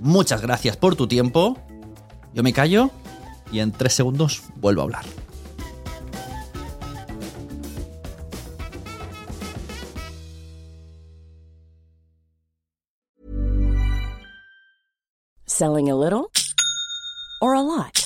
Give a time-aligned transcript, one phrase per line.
[0.00, 1.58] Muchas gracias por tu tiempo.
[2.34, 2.90] Yo me callo
[3.50, 5.04] y en tres segundos vuelvo a hablar.
[15.46, 16.30] Selling a little
[17.40, 18.05] or a lot?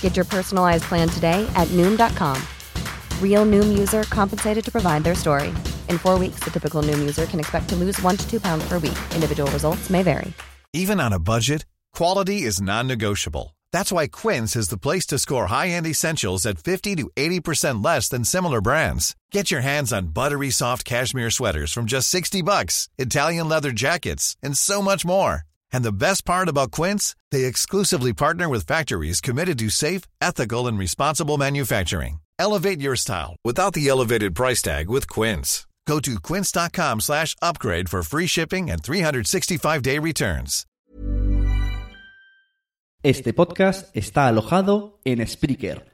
[0.00, 2.42] Get your personalized plan today at Noom.com.
[3.22, 5.50] Real Noom user compensated to provide their story.
[5.88, 8.66] In four weeks, the typical Noom user can expect to lose one to two pounds
[8.68, 8.98] per week.
[9.14, 10.32] Individual results may vary.
[10.72, 13.56] Even on a budget, quality is non-negotiable.
[13.72, 18.08] That's why Quince is the place to score high-end essentials at 50 to 80% less
[18.08, 19.16] than similar brands.
[19.32, 24.36] Get your hands on buttery soft cashmere sweaters from just 60 bucks, Italian leather jackets,
[24.42, 25.47] and so much more.
[25.72, 30.66] And the best part about Quince, they exclusively partner with factories committed to safe, ethical,
[30.66, 32.20] and responsible manufacturing.
[32.38, 35.66] Elevate your style without the elevated price tag with Quince.
[35.88, 40.66] Go to quince.com slash upgrade for free shipping and 365-day returns.
[43.02, 45.86] Este podcast está alojado en Spreaker,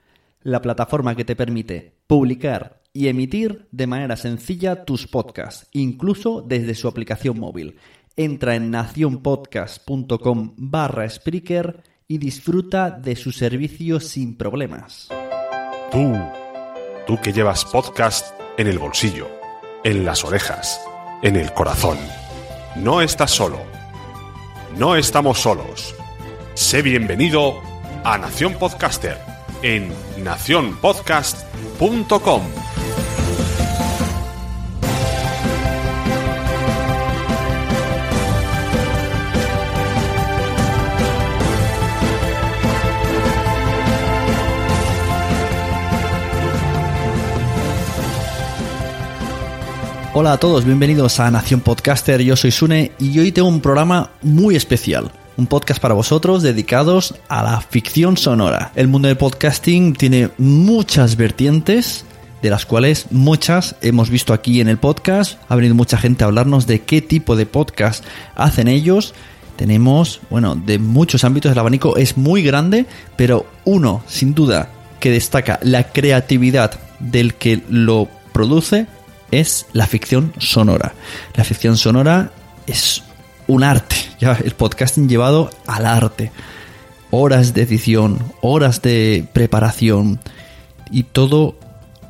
[0.43, 6.75] la plataforma que te permite publicar y emitir de manera sencilla tus podcasts, incluso desde
[6.75, 7.77] su aplicación móvil.
[8.17, 15.09] Entra en nacionpodcast.com barra Spreaker y disfruta de su servicio sin problemas.
[15.91, 16.13] Tú,
[17.07, 19.27] tú que llevas podcast en el bolsillo,
[19.83, 20.81] en las orejas,
[21.23, 21.99] en el corazón.
[22.77, 23.59] No estás solo.
[24.79, 25.95] No estamos solos.
[26.55, 27.61] Sé bienvenido
[28.05, 29.19] a Nación Podcaster
[29.63, 29.93] en
[30.23, 32.43] nacionpodcast.com.
[50.17, 54.11] Hola a todos, bienvenidos a Nación Podcaster, yo soy Sune y hoy tengo un programa
[54.23, 55.11] muy especial.
[55.37, 58.71] Un podcast para vosotros dedicados a la ficción sonora.
[58.77, 62.05] El mundo del podcasting tiene muchas vertientes,
[62.43, 65.41] de las cuales muchas hemos visto aquí en el podcast.
[65.49, 68.05] Ha venido mucha gente a hablarnos de qué tipo de podcast
[68.37, 69.15] hacen ellos.
[69.57, 72.87] Tenemos, bueno, de muchos ámbitos, el abanico es muy grande,
[73.17, 74.71] pero uno, sin duda,
[75.01, 78.87] que destaca la creatividad del que lo produce
[79.41, 80.95] es la ficción sonora.
[81.34, 82.33] La ficción sonora
[82.67, 83.03] es
[83.47, 86.31] un arte, ya el podcasting llevado al arte.
[87.11, 90.21] Horas de edición, horas de preparación
[90.91, 91.56] y todo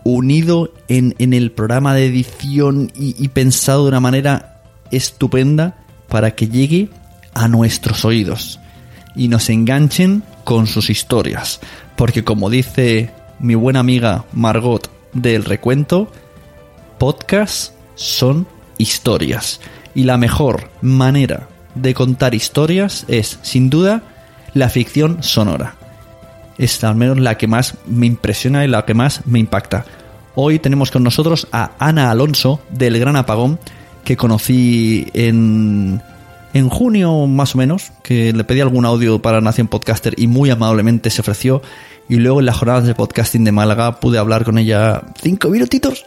[0.02, 5.76] unido en, en el programa de edición y, y pensado de una manera estupenda
[6.08, 6.88] para que llegue
[7.34, 8.60] a nuestros oídos
[9.14, 11.60] y nos enganchen con sus historias.
[11.96, 16.10] Porque como dice mi buena amiga Margot del recuento,
[16.98, 18.46] podcasts son
[18.78, 19.60] historias.
[19.94, 24.02] Y la mejor manera de contar historias es, sin duda,
[24.54, 25.76] la ficción sonora.
[26.58, 29.84] Es al menos la que más me impresiona y la que más me impacta.
[30.34, 33.58] Hoy tenemos con nosotros a Ana Alonso del Gran Apagón,
[34.04, 36.02] que conocí en,
[36.52, 40.50] en junio más o menos, que le pedí algún audio para Nación Podcaster y muy
[40.50, 41.62] amablemente se ofreció.
[42.08, 46.04] Y luego en las jornadas de podcasting de Málaga pude hablar con ella cinco minutitos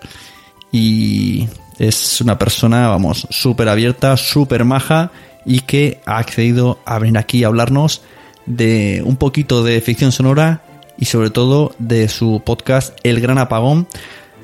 [0.71, 1.47] y
[1.79, 5.11] es una persona, vamos, súper abierta, súper maja
[5.45, 8.01] y que ha accedido a venir aquí a hablarnos
[8.45, 10.63] de un poquito de ficción sonora
[10.97, 13.87] y sobre todo de su podcast El Gran Apagón,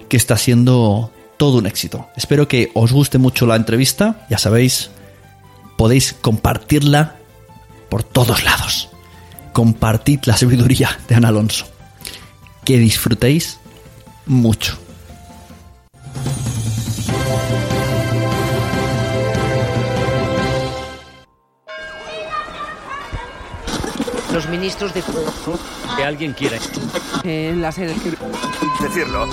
[0.08, 2.08] que está siendo todo un éxito.
[2.16, 4.92] Espero que os guste mucho la entrevista, ya sabéis,
[5.78, 7.16] podéis compartirla
[7.90, 8.90] por todos lados.
[9.52, 11.66] Compartid la sabiduría de Ana Alonso.
[12.64, 13.60] Que disfrutéis
[14.26, 14.83] mucho.
[24.34, 25.04] Los ministros de...
[25.96, 26.58] Que alguien quiera.
[27.24, 27.94] En la sede...
[28.82, 29.30] Decirlo.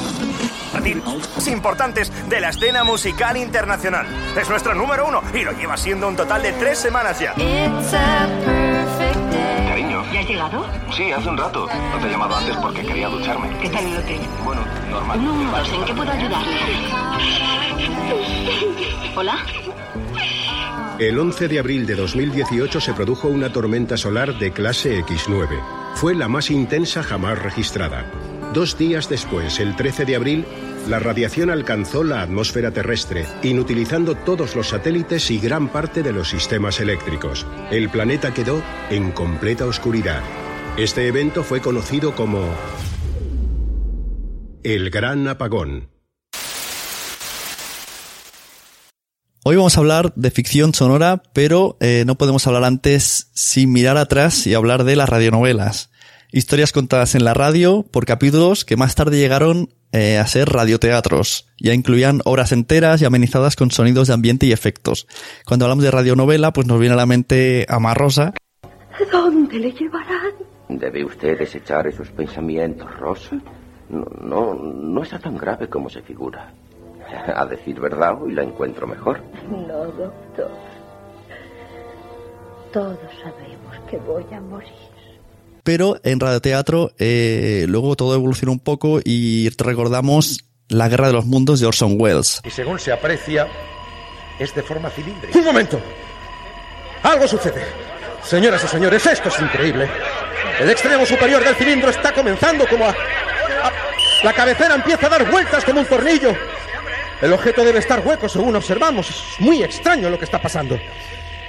[1.47, 4.07] Importantes de la escena musical internacional.
[4.39, 7.35] Es nuestro número uno y lo lleva siendo un total de tres semanas ya.
[10.13, 10.67] ¿Ya has llegado?
[10.93, 11.67] Sí, hace un rato.
[11.67, 13.49] No te he llamado antes porque quería ducharme.
[13.61, 14.21] ¿Qué tal el hotel?
[14.45, 15.19] Bueno, normal.
[15.19, 16.57] Un momento, ¿en qué puedo ayudarle?
[19.17, 19.37] ¿Hola?
[20.99, 25.49] El 11 de abril de 2018 se produjo una tormenta solar de clase X9.
[25.95, 28.05] Fue la más intensa jamás registrada.
[28.53, 30.45] Dos días después, el 13 de abril,
[30.89, 36.31] la radiación alcanzó la atmósfera terrestre, inutilizando todos los satélites y gran parte de los
[36.31, 37.47] sistemas eléctricos.
[37.71, 38.61] El planeta quedó
[38.91, 40.21] en completa oscuridad.
[40.77, 42.41] Este evento fue conocido como
[44.65, 45.89] el Gran Apagón.
[49.45, 53.97] Hoy vamos a hablar de ficción sonora, pero eh, no podemos hablar antes sin mirar
[53.97, 55.90] atrás y hablar de las radionovelas.
[56.33, 61.49] Historias contadas en la radio por capítulos que más tarde llegaron eh, a ser radioteatros.
[61.59, 65.09] Ya incluían obras enteras y amenizadas con sonidos de ambiente y efectos.
[65.45, 68.33] Cuando hablamos de radionovela, pues nos viene a la mente Amarrosa.
[69.11, 70.35] ¿Dónde le llevarán?
[70.69, 73.37] ¿Debe usted desechar esos pensamientos, Rosa?
[73.89, 76.53] No, no, no está tan grave como se figura.
[77.35, 79.21] A decir verdad, hoy la encuentro mejor.
[79.51, 80.51] No, doctor.
[82.73, 84.90] Todos sabemos que voy a morir.
[85.65, 91.27] Pero en radioteatro eh, luego todo evolucionó un poco y recordamos La Guerra de los
[91.27, 92.41] Mundos de Orson Welles.
[92.45, 93.47] Y según se aprecia,
[94.39, 95.39] es de forma cilíndrica.
[95.39, 95.81] ¡Un momento!
[97.03, 97.65] Algo sucede.
[98.23, 99.89] Señoras y señores, esto es increíble.
[100.61, 102.91] El extremo superior del cilindro está comenzando como a...
[102.91, 103.73] a...
[104.23, 106.35] La cabecera empieza a dar vueltas como un tornillo.
[107.23, 109.09] El objeto debe estar hueco según observamos.
[109.09, 110.79] Es muy extraño lo que está pasando.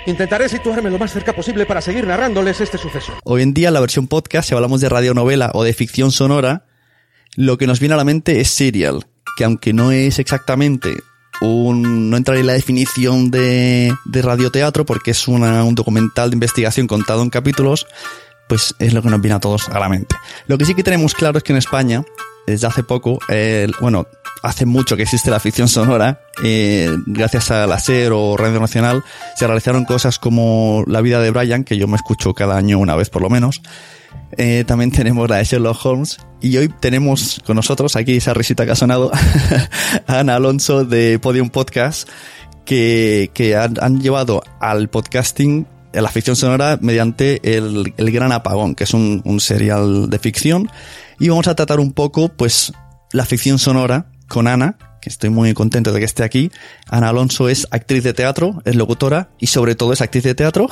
[0.08, 3.14] Intentaré situarme lo más cerca posible para seguir narrándoles este suceso.
[3.24, 6.66] Hoy en día, la versión podcast, si hablamos de radionovela o de ficción sonora,
[7.36, 9.06] lo que nos viene a la mente es serial,
[9.38, 10.92] que aunque no es exactamente
[11.42, 16.36] un, no entraría en la definición de, de radioteatro porque es una, un documental de
[16.36, 17.86] investigación contado en capítulos,
[18.52, 20.14] pues es lo que nos viene a todos a la mente.
[20.46, 22.04] Lo que sí que tenemos claro es que en España,
[22.46, 23.18] desde hace poco,
[23.80, 24.08] bueno,
[24.44, 29.06] hace mucho que existe la ficción sonora, eh, gracias a la SER o Radio Nacional,
[29.38, 32.98] se realizaron cosas como La vida de Brian, que yo me escucho cada año una
[32.98, 33.62] vez por lo menos.
[34.36, 36.18] Eh, también tenemos la de Sherlock Holmes.
[36.42, 39.14] Y hoy tenemos con nosotros, aquí esa risita que ha sonado,
[40.08, 42.10] a Ana Alonso de Podium Podcast,
[42.66, 48.86] que, que han, llevado al podcasting la ficción sonora mediante el, el Gran Apagón, que
[48.86, 50.70] es un, un serial de ficción.
[51.20, 52.74] Y vamos a tratar un poco, pues,
[53.12, 56.52] la ficción sonora con Ana, que estoy muy contento de que esté aquí.
[56.90, 60.70] Ana Alonso es actriz de teatro, es locutora y sobre todo es actriz de teatro.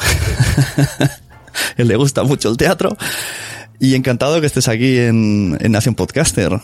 [1.77, 2.95] Le gusta mucho el teatro.
[3.79, 6.59] Y encantado que estés aquí en, en Nación Podcaster.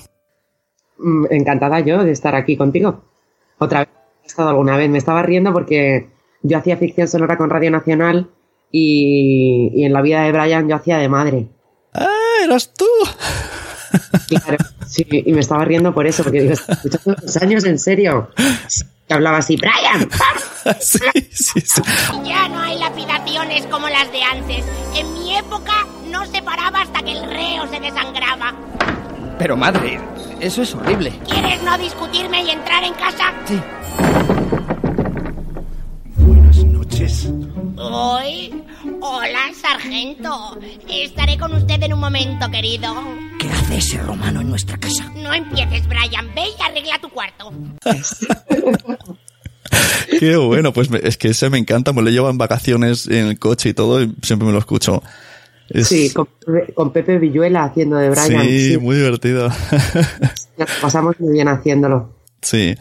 [1.29, 3.03] Encantada yo de estar aquí contigo.
[3.57, 3.89] Otra vez
[4.23, 4.89] he estado alguna vez.
[4.89, 6.09] Me estaba riendo porque
[6.43, 8.29] yo hacía ficción sonora con Radio Nacional
[8.77, 11.47] y, y en la vida de Brian yo hacía de madre.
[11.93, 12.85] ¡Ah, eras tú!
[14.27, 18.29] Claro, sí, y me estaba riendo por eso, porque digo, escuchando los años en serio.
[19.07, 20.09] Que hablaba así, Brian.
[20.81, 20.99] sí,
[21.31, 21.81] sí, sí.
[22.25, 24.65] Ya no hay lapidaciones como las de antes.
[24.95, 25.73] En mi época
[26.09, 28.53] no se paraba hasta que el reo se desangraba.
[29.39, 30.01] Pero madre,
[30.41, 31.13] eso es horrible.
[31.29, 33.31] ¿Quieres no discutirme y entrar en casa?
[33.45, 33.61] Sí.
[36.55, 37.29] Buenas noches.
[37.77, 38.63] Hoy.
[39.01, 40.57] Hola, sargento.
[40.89, 42.93] Estaré con usted en un momento, querido.
[43.39, 45.11] ¿Qué hace ese romano en nuestra casa?
[45.15, 46.33] No empieces, Brian.
[46.33, 47.51] Ve y arregla tu cuarto.
[50.19, 53.27] Qué bueno, pues me, es que ese me encanta, me lo llevo en vacaciones en
[53.27, 55.03] el coche y todo, y siempre me lo escucho.
[55.69, 55.89] Es...
[55.89, 56.29] Sí, con,
[56.73, 58.43] con, Pepe Villuela haciendo de Brian.
[58.43, 58.77] Sí, sí.
[58.77, 59.49] muy divertido.
[60.57, 62.13] Nos pasamos muy bien haciéndolo.
[62.41, 62.75] Sí.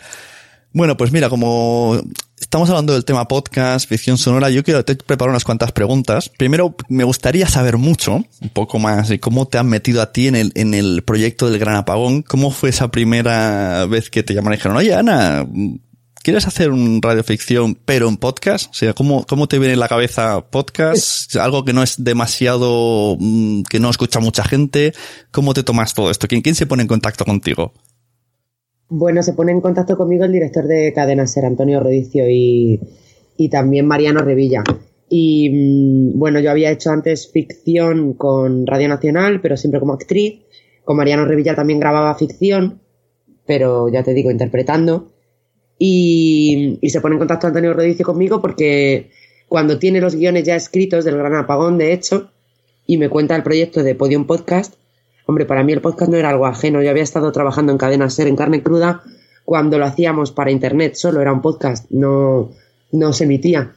[0.73, 2.00] Bueno, pues mira, como
[2.41, 6.29] estamos hablando del tema podcast, ficción sonora, yo quiero te preparo unas cuantas preguntas.
[6.29, 10.29] Primero, me gustaría saber mucho, un poco más, de cómo te han metido a ti
[10.29, 12.23] en el, en el proyecto del Gran Apagón.
[12.23, 15.47] ¿Cómo fue esa primera vez que te llamaron y dijeron, oye, Ana,
[16.23, 18.71] ¿quieres hacer un radioficción pero en podcast?
[18.71, 21.37] O sea, ¿cómo, cómo te viene en la cabeza podcast?
[21.37, 24.95] Algo que no es demasiado, mm, que no escucha mucha gente.
[25.31, 26.26] ¿Cómo te tomas todo esto?
[26.26, 27.73] ¿Quién, quién se pone en contacto contigo?
[28.88, 32.81] Bueno, se pone en contacto conmigo el director de Cadena Ser, Antonio Rodicio, y,
[33.37, 34.62] y también Mariano Revilla.
[35.09, 40.41] Y mm, bueno, yo había hecho antes ficción con Radio Nacional, pero siempre como actriz.
[40.85, 42.81] Con Mariano Revilla también grababa ficción,
[43.47, 45.12] pero ya te digo, interpretando.
[45.79, 49.11] Y, y se pone en contacto Antonio Rodicio conmigo porque
[49.49, 52.31] cuando tiene los guiones ya escritos del Gran Apagón, de hecho,
[52.87, 54.75] y me cuenta el proyecto de Podium Podcast,
[55.26, 56.83] hombre, para mí el podcast no era algo ajeno.
[56.83, 59.02] Yo había estado trabajando en Cadena Ser, en carne cruda,
[59.45, 62.50] cuando lo hacíamos para internet, solo era un podcast, no,
[62.93, 63.73] no se emitía.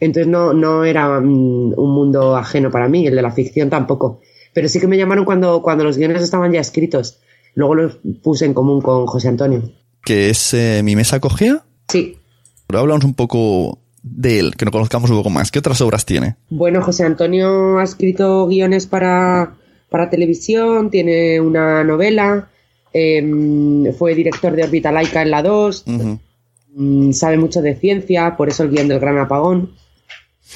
[0.00, 4.20] Entonces no, no era mm, un mundo ajeno para mí, el de la ficción tampoco.
[4.52, 7.20] Pero sí que me llamaron cuando, cuando los guiones estaban ya escritos.
[7.54, 9.62] Luego los puse en común con José Antonio.
[10.04, 11.62] ¿Que es eh, Mi Mesa Cogía?
[11.88, 12.18] Sí.
[12.66, 15.50] Pero hablamos un poco de él, que nos conozcamos un poco más.
[15.50, 16.36] ¿Qué otras obras tiene?
[16.50, 19.54] Bueno, José Antonio ha escrito guiones para,
[19.92, 22.50] para televisión, tiene una novela,
[22.92, 25.84] em, fue director de Orbita Laica en la 2,
[26.74, 29.76] mm, sabe mucho de ciencia, por eso el guion del Gran Apagón.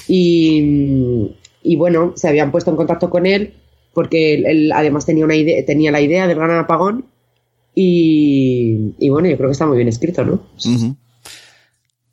[0.09, 1.31] Y,
[1.63, 3.53] y bueno, se habían puesto en contacto con él
[3.97, 7.05] porque él, él además tenía, una idea, tenía la idea del Gran Apagón
[7.73, 10.39] y, y bueno, yo creo que está muy bien escrito, ¿no?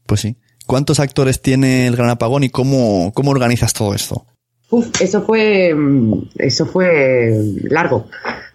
[0.07, 0.37] Pues sí.
[0.67, 4.25] ¿Cuántos actores tiene el Gran Apagón y cómo, cómo organizas todo esto?
[5.01, 8.07] Eso fue, mm, eso fue largo.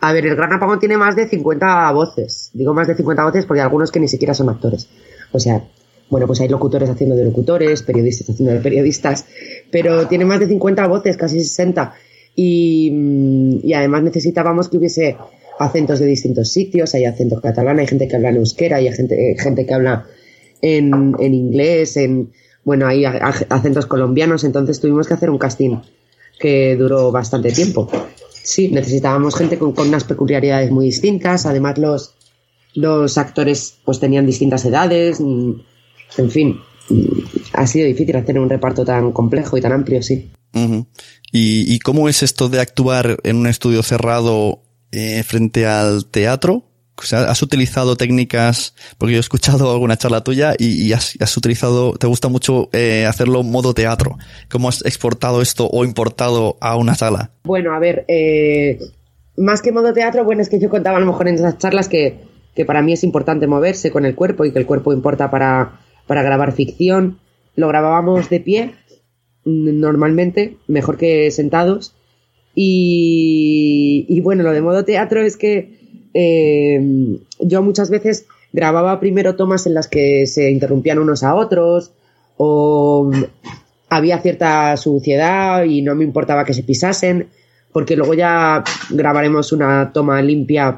[0.02, 2.52] A ver, el Gran Apagón tiene más de 50 voces.
[2.54, 4.88] Digo más de 50 voces porque hay algunos que ni siquiera son actores.
[5.32, 5.64] O sea,
[6.10, 9.26] bueno, pues hay locutores haciendo de locutores, periodistas haciendo de periodistas,
[9.72, 11.94] pero tiene más de 50 voces, casi 60.
[12.36, 15.18] Y, mm, y además necesitábamos que hubiese
[15.60, 16.96] acentos de distintos sitios.
[16.96, 20.06] Hay acento catalán, hay gente que habla en euskera, hay gente, gente que habla
[20.62, 22.32] en, en inglés, en,
[22.64, 25.78] bueno, hay acentos colombianos, entonces tuvimos que hacer un casting
[26.40, 27.90] que duró bastante tiempo.
[28.44, 32.16] Sí, necesitábamos gente con, unas peculiaridades muy distintas, además los,
[32.74, 35.52] los actores pues tenían distintas edades, mm,
[36.18, 37.20] en fin, mm,
[37.54, 40.32] ha sido difícil hacer un reparto tan complejo y tan amplio, sí.
[41.32, 46.69] ¿Y, y cómo es esto de actuar en un estudio cerrado eh, frente al teatro?
[47.14, 48.76] ¿Has utilizado técnicas?
[48.98, 53.44] Porque yo he escuchado alguna charla tuya y, has, utilizado, te gusta mucho eh, hacerlo
[53.44, 54.18] modo teatro.
[54.50, 57.32] ¿Cómo has exportado esto o importado a una sala?
[57.44, 58.80] Bueno, a ver, eh,
[59.38, 61.88] más que modo teatro, bueno, es que yo contaba a lo mejor en esas charlas
[61.88, 62.20] que,
[62.56, 65.80] que para mí es importante moverse con el cuerpo y que el cuerpo importa para,
[66.08, 67.20] para grabar ficción.
[67.56, 68.76] Lo grabábamos de pie,
[69.46, 71.96] normalmente, mejor que sentados.
[72.56, 75.79] Y, y bueno, lo de modo teatro es que
[76.14, 81.92] eh, yo muchas veces grababa primero tomas en las que se interrumpían unos a otros
[82.38, 83.12] o
[83.90, 87.28] había cierta suciedad y no me importaba que se pisasen
[87.72, 90.78] porque luego ya grabaremos una toma limpia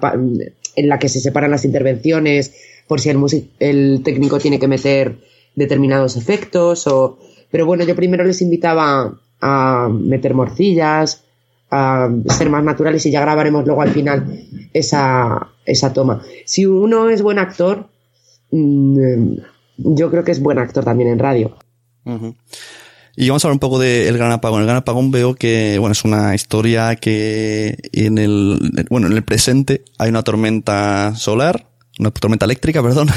[0.76, 2.54] en la que se separan las intervenciones
[2.88, 3.20] por si el,
[3.60, 5.18] el técnico tiene que meter
[5.56, 7.20] determinados efectos o
[7.50, 11.24] pero bueno yo primero les invitaba a meter morcillas
[11.72, 16.22] a ser más naturales y ya grabaremos luego al final esa, esa toma.
[16.46, 17.88] Si uno es buen actor,
[18.52, 19.36] mm,
[19.78, 21.58] yo creo que es buen actor también en radio.
[23.16, 24.62] Y vamos a hablar un poco del Gran Apagón.
[24.62, 29.24] El Gran Apagón veo que, bueno, es una historia que en el, bueno, en el
[29.24, 31.68] presente hay una tormenta solar,
[32.00, 33.10] una tormenta eléctrica, perdón.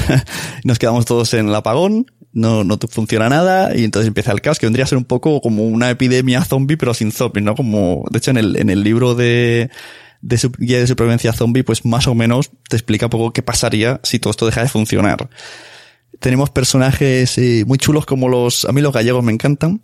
[0.63, 2.05] Nos quedamos todos en el apagón,
[2.35, 5.05] no, no te funciona nada y entonces empieza el caos que vendría a ser un
[5.05, 7.55] poco como una epidemia zombie, pero sin zombies, ¿no?
[7.55, 9.71] Como, de hecho, en el, en el libro de,
[10.21, 13.41] de su- guía de supervivencia zombie, pues más o menos te explica un poco qué
[13.41, 15.29] pasaría si todo esto deja de funcionar.
[16.19, 19.81] Tenemos personajes eh, muy chulos como los, a mí los gallegos me encantan.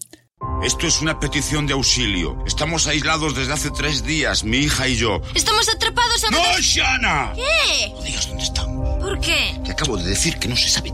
[0.65, 2.43] Esto es una petición de auxilio.
[2.48, 5.22] Estamos aislados desde hace tres días, mi hija y yo.
[5.36, 6.31] Estamos atrapados a...
[6.31, 7.34] ¡No, Shana!
[7.36, 7.89] ¿Qué?
[7.93, 9.00] No digas dónde estamos.
[9.03, 9.60] ¿Por qué?
[9.63, 10.91] Te acabo de decir que no se sabe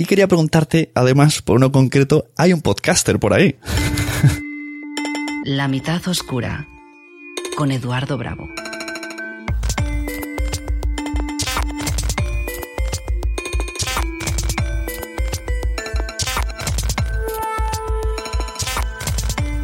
[0.00, 3.56] Y quería preguntarte, además, por uno concreto, hay un podcaster por ahí.
[5.44, 6.66] La mitad oscura.
[7.54, 8.48] Con Eduardo Bravo.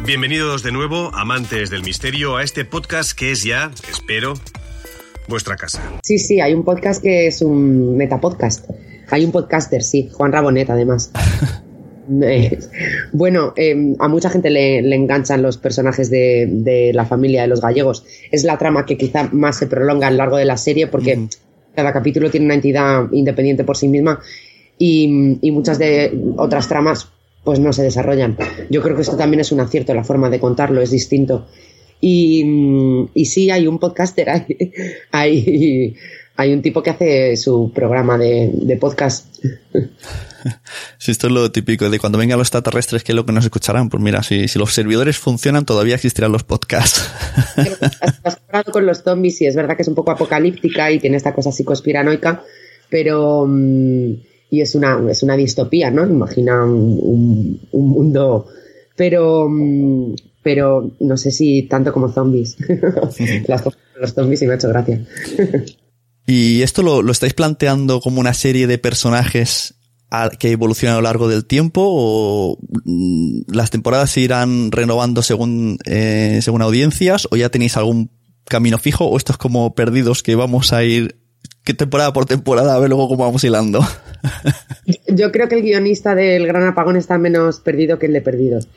[0.05, 4.35] Bienvenidos de nuevo, amantes del misterio, a este podcast que es ya, espero,
[5.27, 5.81] vuestra casa.
[6.03, 8.69] Sí, sí, hay un podcast que es un metapodcast.
[9.09, 11.11] Hay un podcaster, sí, Juan Rabonet, además.
[12.21, 12.57] Eh,
[13.11, 17.49] bueno, eh, a mucha gente le, le enganchan los personajes de, de la familia de
[17.49, 18.05] los gallegos.
[18.31, 21.27] Es la trama que quizá más se prolonga a lo largo de la serie porque
[21.75, 24.21] cada capítulo tiene una entidad independiente por sí misma
[24.77, 27.09] y, y muchas de otras tramas
[27.43, 28.37] pues no se desarrollan.
[28.69, 31.47] Yo creo que esto también es un acierto, la forma de contarlo es distinto.
[32.01, 34.45] Y, y sí, hay un podcaster, hay,
[35.11, 35.95] hay,
[36.37, 39.25] hay un tipo que hace su programa de, de podcast.
[40.97, 43.43] Si esto es lo típico de cuando vengan los extraterrestres, que es lo que nos
[43.43, 43.89] escucharán.
[43.89, 47.05] Pues mira, si, si los servidores funcionan, todavía existirán los podcasts.
[48.23, 51.17] Has hablado con los zombies y es verdad que es un poco apocalíptica y tiene
[51.17, 52.43] esta cosa psicospiranoica,
[52.89, 53.45] pero.
[53.45, 54.13] mm,
[54.51, 56.05] y es una, es una distopía, ¿no?
[56.05, 58.47] Imagina un, un- un mundo.
[58.95, 59.49] Pero.
[59.49, 60.13] mm,
[60.43, 62.55] pero no sé si tanto como zombies.
[63.47, 65.01] Las cosas los zombies y me ha hecho gracia.
[66.27, 69.75] ¿Y esto lo, lo estáis planteando como una serie de personajes
[70.11, 75.21] a- que evolucionan a lo largo del tiempo o mm, las temporadas se irán renovando
[75.21, 78.11] según, eh, según audiencias o ya tenéis algún
[78.45, 81.17] camino fijo o esto es como perdidos que vamos a ir
[81.63, 83.85] que temporada por temporada a ver luego cómo vamos hilando?
[85.07, 88.67] Yo creo que el guionista del Gran Apagón está menos perdido que el de Perdidos.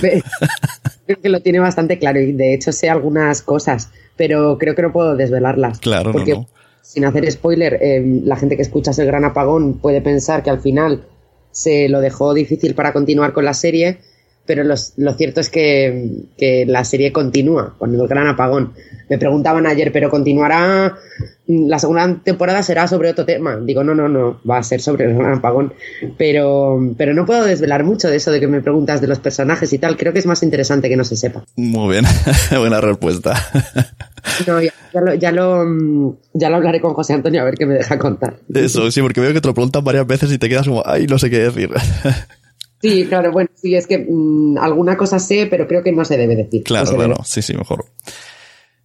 [0.00, 0.22] Pe-
[1.06, 4.82] creo que lo tiene bastante claro y de hecho sé algunas cosas, pero creo que
[4.82, 5.78] no puedo desvelarlas.
[5.80, 6.48] Claro, no, porque no.
[6.86, 10.60] Sin hacer spoiler, eh, la gente que escucha el Gran Apagón puede pensar que al
[10.60, 11.04] final
[11.50, 13.98] se lo dejó difícil para continuar con la serie,
[14.46, 18.72] pero los- lo cierto es que, que la serie continúa con el Gran Apagón.
[19.08, 20.96] Me preguntaban ayer, ¿pero continuará?
[21.46, 23.56] La segunda temporada será sobre otro tema.
[23.56, 25.74] Digo, no, no, no, va a ser sobre el Gran Apagón.
[26.18, 29.72] Pero, pero no puedo desvelar mucho de eso de que me preguntas de los personajes
[29.72, 29.96] y tal.
[29.96, 31.44] Creo que es más interesante que no se sepa.
[31.54, 32.04] Muy bien,
[32.58, 33.34] buena respuesta.
[34.48, 37.54] No, ya, ya lo, ya, lo, mm, ya lo hablaré con José Antonio a ver
[37.54, 38.38] qué me deja contar.
[38.52, 41.06] Eso, sí, porque veo que te lo preguntan varias veces y te quedas como, ay,
[41.06, 41.70] no sé qué decir.
[42.82, 46.16] Sí, claro, bueno, sí, es que mm, alguna cosa sé, pero creo que no se
[46.16, 46.62] debe decir.
[46.62, 47.24] Claro, No claro, debe.
[47.24, 47.86] sí, sí, mejor.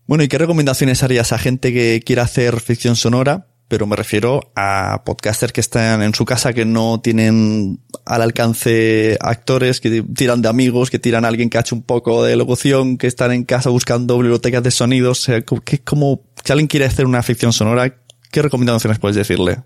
[0.07, 3.47] Bueno, ¿y qué recomendaciones harías a gente que quiera hacer ficción sonora?
[3.67, 9.17] Pero me refiero a podcasters que están en su casa, que no tienen al alcance
[9.21, 12.35] actores, que tiran de amigos, que tiran a alguien que ha hecho un poco de
[12.35, 15.21] locución, que están en casa buscando bibliotecas de sonidos.
[15.21, 17.95] O sea, que como, si alguien quiere hacer una ficción sonora,
[18.29, 19.59] ¿qué recomendaciones puedes decirle?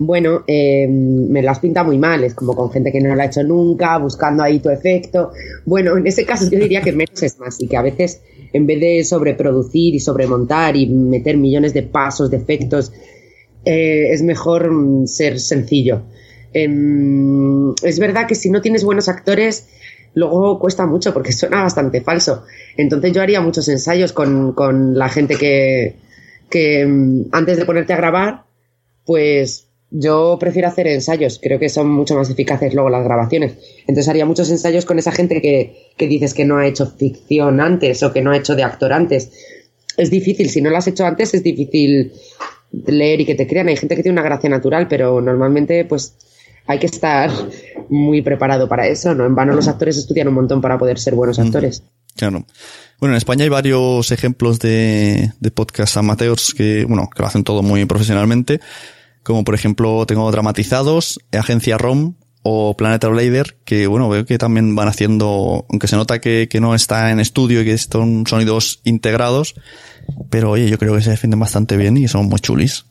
[0.00, 3.26] Bueno, eh, me las pinta muy mal, es como con gente que no lo ha
[3.26, 5.32] hecho nunca, buscando ahí tu efecto.
[5.64, 8.20] Bueno, en ese caso yo diría que menos es más y que a veces
[8.52, 12.92] en vez de sobreproducir y sobremontar y meter millones de pasos, de efectos,
[13.64, 16.02] eh, es mejor mm, ser sencillo.
[16.52, 19.66] Em, es verdad que si no tienes buenos actores,
[20.14, 22.44] luego cuesta mucho porque suena bastante falso.
[22.76, 25.96] Entonces yo haría muchos ensayos con, con la gente que,
[26.48, 28.44] que mm, antes de ponerte a grabar,
[29.04, 33.54] pues yo prefiero hacer ensayos, creo que son mucho más eficaces luego las grabaciones.
[33.80, 37.60] Entonces haría muchos ensayos con esa gente que, que dices que no ha hecho ficción
[37.60, 39.30] antes o que no ha hecho de actor antes.
[39.96, 42.12] Es difícil, si no lo has hecho antes es difícil
[42.86, 43.68] leer y que te crean.
[43.68, 46.14] Hay gente que tiene una gracia natural, pero normalmente pues
[46.66, 47.30] hay que estar
[47.88, 49.24] muy preparado para eso, ¿no?
[49.24, 51.82] En vano los actores estudian un montón para poder ser buenos actores.
[52.14, 52.44] Claro.
[53.00, 57.44] Bueno, en España hay varios ejemplos de, de podcast amateurs que, bueno, que lo hacen
[57.44, 58.60] todo muy profesionalmente.
[59.28, 64.74] Como por ejemplo, tengo dramatizados, Agencia ROM o Planeta Blader, que bueno, veo que también
[64.74, 68.80] van haciendo, aunque se nota que, que no está en estudio y que son sonidos
[68.84, 69.54] integrados,
[70.30, 72.86] pero oye, yo creo que se defienden bastante bien y son muy chulis.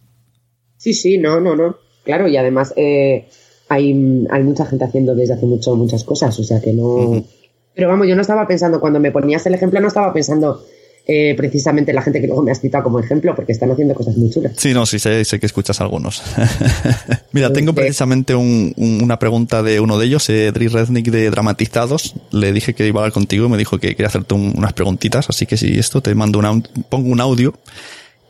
[0.78, 1.78] Sí, sí, no, no, no.
[2.04, 3.28] Claro, y además eh,
[3.68, 7.26] hay, hay mucha gente haciendo desde hace mucho muchas cosas, o sea que no.
[7.74, 10.64] Pero vamos, yo no estaba pensando, cuando me ponías el ejemplo, no estaba pensando
[11.08, 13.94] eh, precisamente en la gente que luego me has citado como ejemplo, porque están haciendo
[13.96, 14.54] cosas muy chulas.
[14.58, 16.22] Sí, no, sí, sé, sé que escuchas algunos.
[17.32, 21.30] Mira, tengo precisamente un- un- una pregunta de uno de ellos, eh, Dri Rednick de
[21.30, 22.14] Dramatizados.
[22.32, 24.74] Le dije que iba a hablar contigo y me dijo que quería hacerte un- unas
[24.74, 27.54] preguntitas, así que si esto te mando una, pongo un audio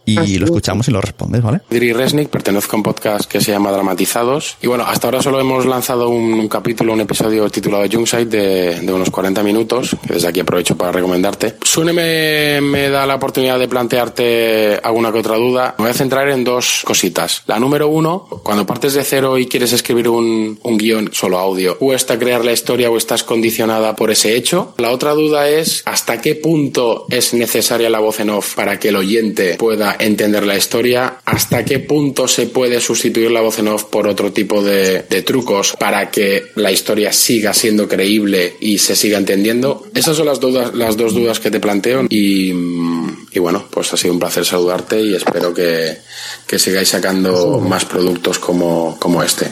[0.08, 1.62] y lo escuchamos y lo respondes, ¿vale?
[1.70, 4.58] Diri Resnick, pertenezco a un podcast que se llama Dramatizados.
[4.62, 8.80] Y bueno, hasta ahora solo hemos lanzado un, un capítulo, un episodio titulado Jungside de,
[8.82, 11.56] de unos 40 minutos, que desde aquí aprovecho para recomendarte.
[11.64, 15.76] Sune me, me da la oportunidad de plantearte alguna que otra duda.
[15.78, 17.44] Me voy a centrar en dos cositas.
[17.48, 21.78] La número uno, cuando partes de cero y quieres escribir un, un guion solo audio,
[21.82, 24.74] o está crear la historia o estás condicionada por ese hecho.
[24.78, 28.90] La otra duda es hasta qué punto es necesaria la voz en off para que
[28.90, 33.68] el oyente pueda entender la historia, hasta qué punto se puede sustituir la voz en
[33.68, 38.96] off por otro tipo de, trucos para que la historia siga siendo creíble y se
[38.96, 39.88] siga entendiendo.
[39.94, 43.92] Esas son las dudas, las dos dudas que te planteo y, mm, y bueno, pues
[43.94, 45.98] ha sido un placer saludarte y espero que,
[46.46, 49.52] que sigáis sacando más productos como, como este.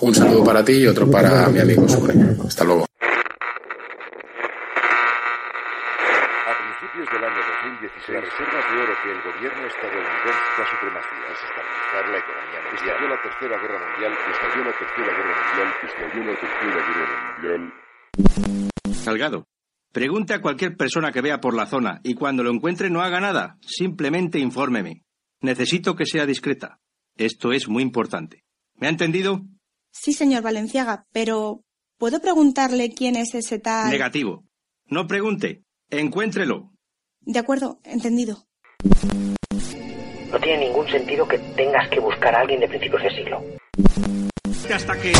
[0.00, 2.36] Un saludo para ti y otro para mi amigo Sune.
[2.46, 2.86] Hasta luego.
[6.92, 11.38] principios del año 2016, las reservas de oro que el gobierno estadounidense a supremacía es
[11.46, 12.82] estabilizar la economía mundial.
[12.82, 17.62] Estalló la tercera guerra mundial, estalló la tercera guerra mundial, estalló la tercera guerra mundial.
[18.92, 19.46] Salgado.
[19.92, 23.20] Pregunte a cualquier persona que vea por la zona y cuando lo encuentre no haga
[23.20, 23.58] nada.
[23.60, 25.04] Simplemente infórmeme.
[25.40, 26.80] Necesito que sea discreta.
[27.16, 28.42] Esto es muy importante.
[28.74, 29.42] ¿Me ha entendido?
[29.90, 31.62] Sí, señor Valenciaga, pero
[31.98, 33.90] ¿puedo preguntarle quién es ese tal?
[33.90, 34.44] Negativo.
[34.86, 35.62] No pregunte.
[35.90, 36.71] Encuéntrelo.
[37.24, 38.44] De acuerdo, entendido.
[40.30, 43.42] No tiene ningún sentido que tengas que buscar a alguien de principios de siglo.
[44.74, 45.12] Hasta que...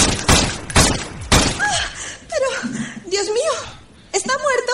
[2.28, 3.52] Pero, Dios mío,
[4.12, 4.72] ¿está muerto?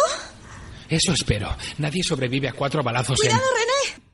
[0.89, 1.55] Eso espero.
[1.79, 3.95] Nadie sobrevive a cuatro balazos ¡Cuidado, en...
[3.99, 4.08] René!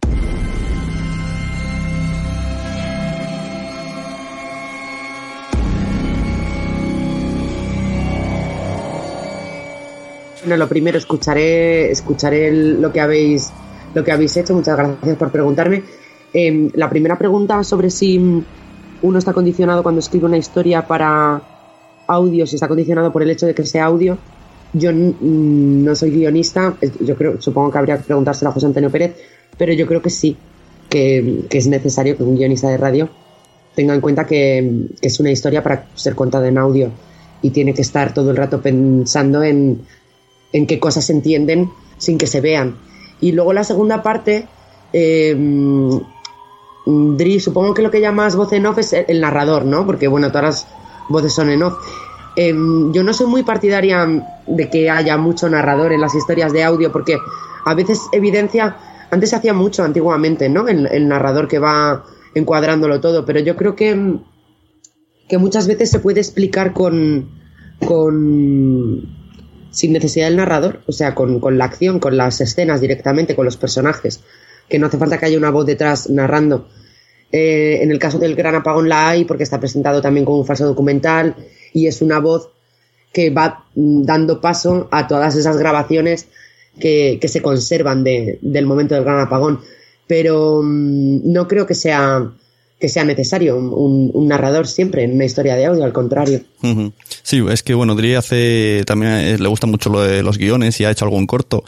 [10.44, 13.50] Bueno, lo primero, escucharé, escucharé lo que habéis
[13.94, 14.54] lo que habéis hecho.
[14.54, 15.82] Muchas gracias por preguntarme.
[16.34, 18.44] Em, la primera pregunta sobre si
[19.02, 21.40] uno está condicionado cuando escribe una historia para
[22.06, 24.18] audio, si está condicionado por el hecho de que sea audio.
[24.74, 29.16] Yo no soy guionista, yo creo, supongo que habría que preguntárselo a José Antonio Pérez,
[29.56, 30.36] pero yo creo que sí,
[30.90, 33.08] que, que es necesario que un guionista de radio
[33.74, 36.90] tenga en cuenta que, que es una historia para ser contada en audio
[37.40, 39.80] y tiene que estar todo el rato pensando en,
[40.54, 42.76] en qué cosas se entienden sin que se vean.
[43.20, 44.46] Y luego la segunda parte,
[44.92, 49.84] eh, mm, Dri, supongo que lo que llamas voz en off es el, narrador, ¿no?
[49.84, 50.66] Porque bueno, todas las
[51.08, 51.74] voces son en off.
[52.36, 54.06] Em, yo no soy muy partidaria
[54.46, 57.18] de que haya mucho narrador en las historias de audio porque
[57.64, 58.76] a veces evidencia,
[59.10, 60.68] antes se hacía mucho antiguamente, ¿no?
[60.68, 64.18] El, narrador que va encuadrándolo todo, pero yo creo que,
[65.28, 67.28] que muchas veces se puede explicar con,
[67.86, 69.23] con
[69.74, 73.44] sin necesidad del narrador, o sea, con, con la acción, con las escenas directamente, con
[73.44, 74.20] los personajes,
[74.68, 76.68] que no hace falta que haya una voz detrás narrando.
[77.32, 80.46] Eh, en el caso del Gran Apagón la hay porque está presentado también como un
[80.46, 81.34] falso documental
[81.72, 82.50] y es una voz
[83.12, 86.26] que va mm, dando paso a todas esas grabaciones
[86.78, 89.60] que, que se conservan de- del momento del Gran Apagón.
[90.06, 92.30] Pero mm, no creo que sea,
[92.80, 96.40] que sea necesario un, un- narrador siempre en una historia de audio, al contrario.
[97.22, 100.78] Sí, es que bueno, Dri hace también eh, le gusta mucho lo de los guiones
[100.80, 101.64] y ha hecho algún corto.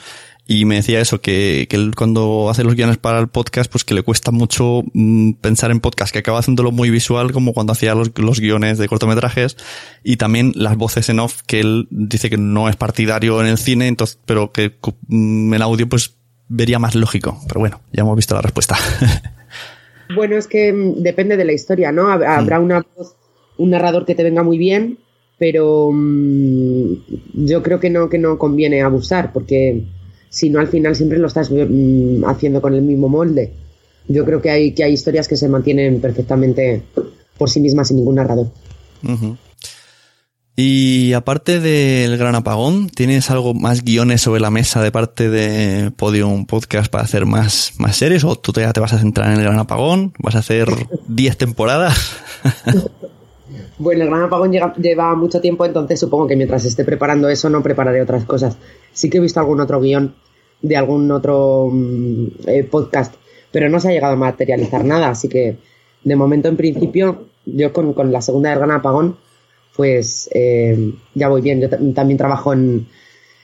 [0.48, 3.84] Y me decía eso, que, que él cuando hace los guiones para el podcast, pues
[3.84, 7.72] que le cuesta mucho mm, pensar en podcast, que acaba haciéndolo muy visual como cuando
[7.72, 9.56] hacía los, los guiones de cortometrajes
[10.04, 13.58] y también las voces en off, que él dice que no es partidario en el
[13.58, 14.76] cine, entonces, pero que
[15.08, 16.14] mm, en audio pues
[16.46, 17.40] vería más lógico.
[17.48, 18.76] Pero bueno, ya hemos visto la respuesta.
[20.14, 22.04] Bueno, es que mm, depende de la historia, ¿no?
[22.08, 23.14] Hab- Habrá una voz,
[23.58, 24.98] un narrador que te venga muy bien,
[25.38, 26.92] pero mm,
[27.46, 29.82] yo creo que no, que no conviene abusar, porque
[30.28, 33.52] si no al final siempre lo estás mm, haciendo con el mismo molde.
[34.08, 36.82] Yo creo que hay, que hay historias que se mantienen perfectamente
[37.36, 38.46] por sí mismas sin ningún narrador.
[40.58, 45.90] Y aparte del gran apagón, ¿tienes algo más guiones sobre la mesa de parte de
[45.90, 48.24] Podium Podcast para hacer más, más series?
[48.24, 50.14] ¿O tú ya te vas a centrar en el gran apagón?
[50.18, 50.68] ¿Vas a hacer
[51.08, 52.16] 10 temporadas?
[53.78, 57.48] Bueno, el Gran Apagón llega- lleva mucho tiempo, entonces supongo que mientras esté preparando eso
[57.50, 58.56] no prepararé otras cosas.
[58.92, 60.14] Sí que he visto algún otro guion
[60.62, 63.14] de algún otro mm, eh, podcast,
[63.52, 65.58] pero no se ha llegado a materializar nada, así que
[66.02, 69.16] de momento en principio yo con, con la segunda del Gran Apagón
[69.76, 71.60] pues eh, ya voy bien.
[71.60, 72.88] Yo ta- también trabajo en,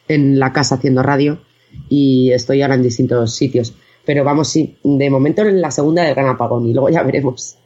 [0.08, 1.40] en la casa haciendo radio
[1.88, 3.74] y estoy ahora en distintos sitios.
[4.04, 7.56] Pero vamos, sí, de momento en la segunda del Gran Apagón y luego ya veremos.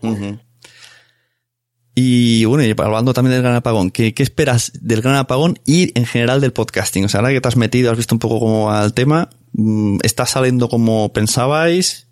[1.98, 5.98] Y bueno, y hablando también del gran apagón, ¿qué, qué esperas del gran apagón y
[5.98, 7.06] en general del podcasting?
[7.06, 9.30] O sea, ahora que te has metido, has visto un poco cómo va el tema,
[9.52, 12.08] mm, ¿está saliendo como pensabais?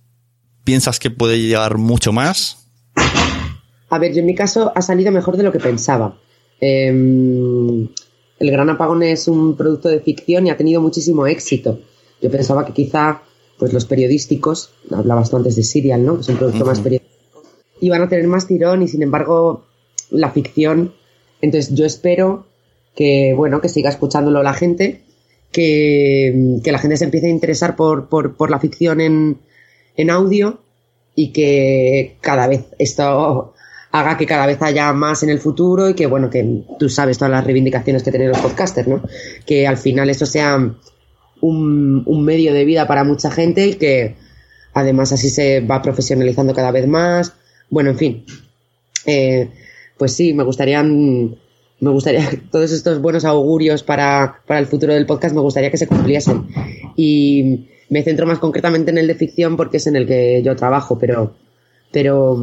[0.64, 2.67] ¿Piensas que puede llegar mucho más?
[3.90, 6.17] A ver, yo en mi caso ha salido mejor de lo que pensaba.
[6.66, 7.88] Em,
[8.38, 11.81] el Gran Apagón es un producto de ficción y ha tenido muchísimo éxito.
[12.22, 13.22] Yo pensaba que quizá
[13.59, 16.14] pues los periodísticos, hablabas tú antes de Serial, ¿no?
[16.14, 17.42] Que es un producto más periodístico,
[17.81, 19.64] iban a tener más tirón y sin embargo
[20.11, 20.94] la ficción.
[21.42, 22.46] Entonces yo espero
[22.96, 25.03] que, bueno, que siga escuchándolo la gente,
[25.53, 29.38] que, que la gente se empiece a interesar por, por, por la ficción en,
[29.96, 30.61] en audio
[31.14, 33.54] y que cada vez esto
[33.95, 37.17] haga que cada vez haya más en el futuro y que, bueno, que tú sabes
[37.17, 39.01] todas las reivindicaciones que tienen los podcasters, ¿no?
[39.47, 40.59] Que al final esto sea
[41.41, 44.17] un, medio de vida para mucha gente y que
[44.73, 47.35] además así se va profesionalizando cada vez más.
[47.71, 48.25] Bueno, en fin.
[49.07, 49.49] Eh,
[49.97, 51.37] pues sí, me gustaría, me
[51.79, 55.87] gustaría, todos estos buenos augurios para, para el futuro del podcast, me gustaría que se
[55.87, 56.49] cumpliesen.
[56.97, 60.57] Y, Me centro más concretamente en el de ficción porque es en el que yo
[60.57, 61.37] trabajo, pero,
[61.93, 62.37] pero,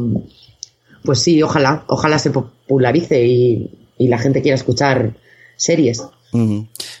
[1.04, 5.16] pues sí, ojalá, ojalá se popularice y, y la gente quiera escuchar
[5.56, 6.02] series.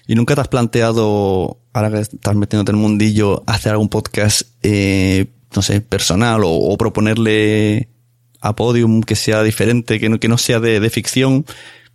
[0.06, 4.42] ¿Y nunca te has planteado, ahora que estás metiéndote en el mundillo, hacer algún podcast,
[4.62, 7.88] eh, no sé, personal o, o proponerle
[8.40, 11.46] a Podium que sea diferente, que no, que no sea de, de ficción?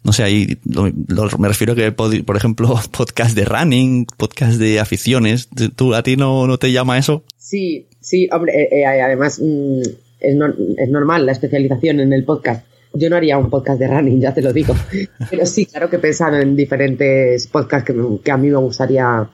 [0.04, 4.58] No sé, ahí lo- lo- me refiero a que, por ejemplo, podcast de running, podcast
[4.58, 5.48] de aficiones.
[5.76, 7.24] ¿Tú, a ti no, no te llama eso?
[7.38, 9.82] Sí, sí, hombre, eh, eh, además mm,
[10.20, 12.66] es, nor- es normal la especialización en el podcast.
[12.94, 14.76] Yo no haría un podcast de running, ya te lo digo.
[15.30, 19.28] Pero sí, claro que he pensado en diferentes podcasts que, que a mí me gustaría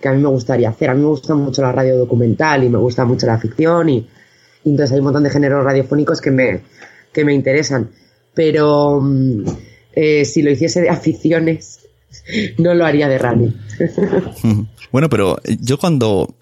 [0.00, 0.88] que a mí me gustaría hacer.
[0.88, 3.98] A mí me gusta mucho la radio documental y me gusta mucho la ficción y,
[4.64, 6.60] y entonces hay un montón de géneros radiofónicos que me,
[7.12, 7.90] que me interesan.
[8.32, 9.44] Pero mm,
[9.92, 11.80] eh, si lo hiciese de aficiones,
[12.58, 13.54] no lo haría de running.
[14.92, 16.34] Bueno, pero yo cuando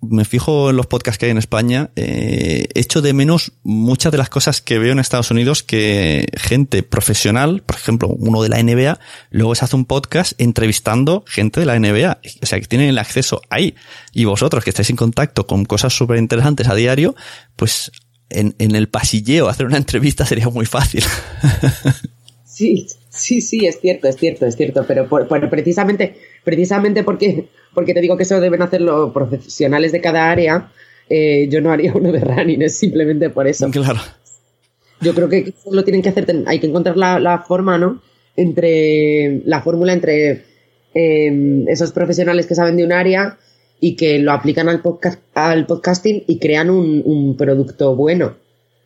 [0.00, 4.18] me fijo en los podcasts que hay en España, eh, echo de menos muchas de
[4.18, 8.62] las cosas que veo en Estados Unidos que gente profesional, por ejemplo, uno de la
[8.62, 8.98] NBA,
[9.30, 12.18] luego se hace un podcast entrevistando gente de la NBA.
[12.42, 13.74] O sea, que tienen el acceso ahí.
[14.12, 17.14] Y vosotros que estáis en contacto con cosas súper interesantes a diario,
[17.56, 17.90] pues
[18.28, 21.04] en, en el pasilleo hacer una entrevista sería muy fácil.
[22.44, 27.48] Sí, sí, sí, es cierto, es cierto, es cierto, pero por, por- precisamente, precisamente porque,
[27.74, 30.70] porque te digo que eso deben hacerlo profesionales de cada área,
[31.08, 33.70] eh, yo no haría uno de running, es simplemente por eso.
[33.70, 34.00] Claro.
[35.00, 38.00] Yo creo que lo tienen que hacer, hay que encontrar la, la forma, ¿no?
[38.36, 40.42] Entre, la fórmula entre
[40.94, 43.38] eh, esos profesionales que saben de un área
[43.80, 48.36] y que lo aplican al, podcast, al podcasting y crean un, un producto bueno,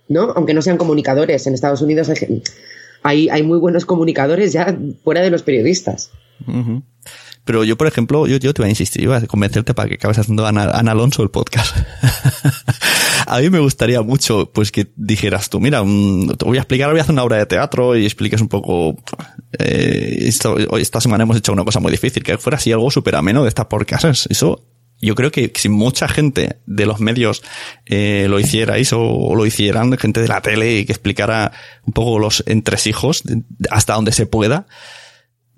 [0.09, 0.33] ¿no?
[0.33, 1.47] Aunque no sean comunicadores.
[1.47, 2.43] En Estados Unidos hay,
[3.03, 6.11] hay, hay muy buenos comunicadores ya fuera de los periodistas.
[7.45, 9.95] Pero yo, por ejemplo, yo, yo te voy a insistir, iba a convencerte para que
[9.95, 11.77] acabes haciendo Ana, Ana Alonso el podcast.
[13.27, 16.91] a mí me gustaría mucho, pues, que dijeras tú, mira, mm, te voy a explicar,
[16.91, 18.97] voy a hacer una obra de teatro y expliques un poco,
[19.59, 23.17] eh, esto, esta semana hemos hecho una cosa muy difícil, que fuera así algo súper
[23.17, 24.27] ameno de estas podcasts.
[24.31, 24.69] Eso,
[25.01, 27.43] yo creo que si mucha gente de los medios
[27.87, 31.53] eh, lo hicierais o, o lo hicieran, gente de la tele y que explicara
[31.87, 33.23] un poco los entresijos
[33.71, 34.67] hasta donde se pueda,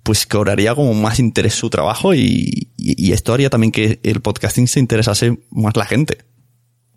[0.04, 4.20] pues cobraría como más interés su trabajo y, y- y esto haría también que el
[4.20, 6.18] podcasting se interesase más la gente.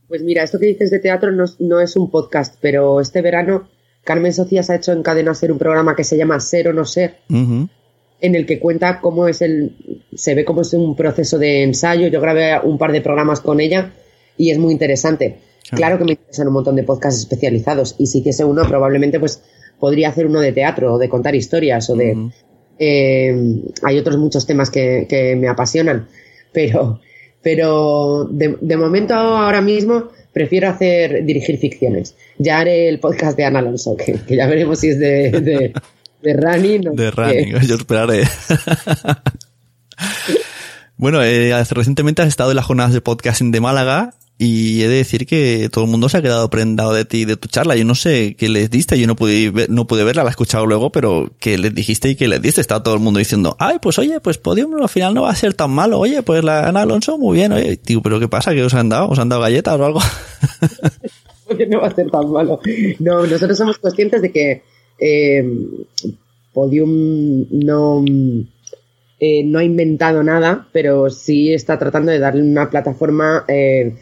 [0.08, 3.22] Pues mira, esto que dices de teatro no, es- no es un podcast, pero este
[3.22, 3.70] verano
[4.04, 6.86] Carmen Socias ha hecho en Cadena Ser un programa que se llama Ser o No
[6.86, 7.22] Ser.
[8.26, 9.74] En el que cuenta cómo es el,
[10.14, 12.08] se ve cómo es un proceso de ensayo.
[12.08, 13.92] Yo grabé un par de programas con ella
[14.38, 15.38] y es muy interesante.
[15.72, 19.42] Claro que me interesan un montón de podcasts especializados y si hiciese uno probablemente pues
[19.80, 22.30] podría hacer uno de teatro o de contar historias o de...
[22.78, 23.36] eh,
[23.82, 26.08] hay otros muchos temas que, que me apasionan,
[26.52, 27.00] pero,
[27.42, 32.16] pero de, de momento ahora mismo prefiero hacer dirigir ficciones.
[32.38, 35.74] Ya haré el podcast de Ana Alonso, que, que ya veremos si es de, de,
[36.26, 38.24] de running o De running, yo esperaré.
[40.98, 44.96] bueno, eh, recientemente has estado en las jornadas de podcasting de Málaga y he de
[44.98, 47.76] decir que todo el mundo se ha quedado prendado de ti de tu charla.
[47.78, 50.32] Yo no sé qué les diste, yo no pude, ver- no pude verla, la he
[50.32, 52.60] escuchado luego, pero que les dijiste y que les diste.
[52.60, 55.36] Estaba todo el mundo diciendo, ay, pues oye, pues Podium al final no va a
[55.36, 56.00] ser tan malo.
[56.00, 57.54] Oye, pues la Ana Alonso, muy bien.
[57.54, 58.52] Oye, pero ¿qué pasa?
[58.54, 59.08] ¿Qué os han dado?
[59.10, 60.02] ¿Os han dado galletas o algo?
[61.48, 62.60] Porque no va a ser tan malo.
[63.00, 64.64] No, nosotros somos conscientes de que
[65.00, 65.44] eh,
[66.54, 68.04] Podium no,
[69.20, 73.96] eh, no ha inventado nada, pero sí está tratando de darle una plataforma eh,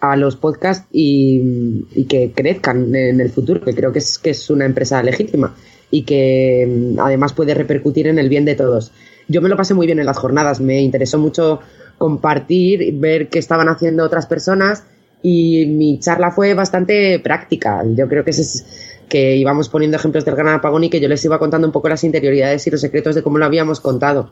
[0.00, 4.50] a los podcasts y, que crezcan en el futuro, que creo que es, que es
[4.50, 5.54] una empresa legítima
[5.90, 8.92] y que mm, además puede repercutir en el bien de todos.
[9.28, 11.60] Yo me lo pasé muy bien en las jornadas, me interesó mucho
[11.96, 14.84] compartir, ver qué estaban haciendo otras personas
[15.22, 17.82] y mi charla fue bastante práctica.
[17.96, 18.66] Yo creo que es
[19.08, 21.88] que íbamos poniendo ejemplos del gran apagón y que yo les iba contando un poco
[21.88, 24.30] las interioridades y los secretos de cómo lo habíamos contado.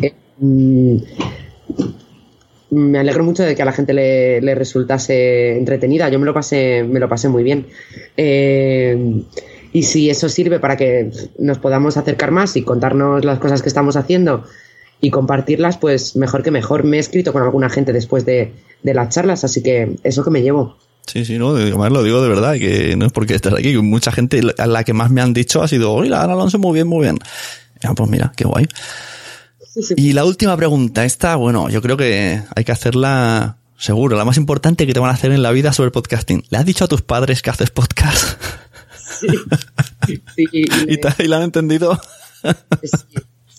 [0.00, 0.96] Eh, mm,
[2.70, 6.08] me alegro mucho de que a la gente le, le resultase entretenida.
[6.08, 7.66] Yo me lo pasé, me lo pasé muy bien.
[8.16, 9.24] Eh,
[9.72, 13.68] y si eso sirve para que nos podamos acercar más y contarnos las cosas que
[13.68, 14.44] estamos haciendo
[15.00, 16.84] y compartirlas, pues mejor que mejor.
[16.84, 18.52] Me he escrito con alguna gente después de,
[18.82, 20.76] de las charlas, así que eso que me llevo.
[21.06, 23.78] Sí, sí, no, además lo digo de verdad, que no es porque estés aquí, que
[23.80, 26.74] mucha gente, a la que más me han dicho ha sido, oye, Ana Alonso muy
[26.74, 27.18] bien, muy bien.
[27.82, 28.66] Ya, pues mira, qué guay.
[29.96, 34.36] Y la última pregunta, esta, bueno, yo creo que hay que hacerla seguro, la más
[34.36, 36.44] importante que te van a hacer en la vida sobre podcasting.
[36.50, 38.40] ¿Le has dicho a tus padres que haces podcast?
[39.20, 39.26] Sí,
[40.52, 41.98] ¿Y, te- y la han entendido?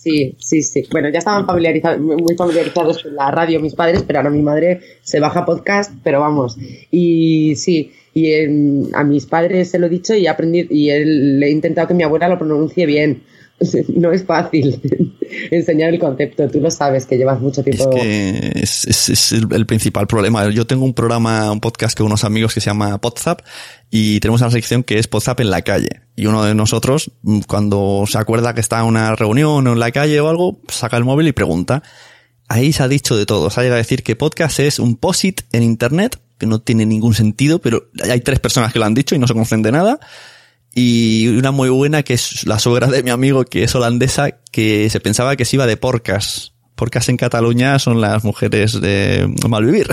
[0.02, 0.84] Sí, sí, sí.
[0.92, 4.80] Bueno, ya estaban familiarizados, muy familiarizados con la radio mis padres, pero ahora mi madre
[5.04, 6.58] se baja podcast, pero vamos.
[6.90, 8.34] Y sí, y
[8.94, 11.88] a mis padres se lo he dicho y he aprendido, y él- le he intentado
[11.88, 13.22] que mi abuela lo pronuncie bien.
[13.95, 14.80] No es fácil
[15.52, 17.89] enseñar el concepto, tú lo sabes que llevas mucho tiempo.
[17.91, 20.50] que es, es- es el, el principal problema.
[20.50, 23.41] Yo tengo un programa, un podcast con unos amigos que se llama Podzap
[23.89, 26.02] y tenemos una sección que es Podzap en la calle.
[26.15, 29.80] Y uno de nosotros, mm, cuando se acuerda que está en una reunión o en
[29.80, 31.84] la calle o algo, saca el móvil y pregunta.
[32.47, 33.50] Ahí se ha dicho de todo.
[33.50, 36.86] Se ha llegado a decir que podcast es un posit en internet, que no tiene
[36.86, 39.71] ningún sentido, pero hay tres personas que lo han dicho y no se conocen de
[39.71, 40.00] nada.
[40.73, 44.89] Y una muy buena que es la suegra de mi amigo que es holandesa que
[44.89, 46.53] se pensaba que se iba de porcas.
[46.75, 49.88] Porcas en Cataluña son las mujeres de malvivir.